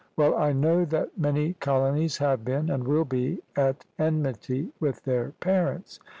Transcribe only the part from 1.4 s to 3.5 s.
colonies have been, and will be,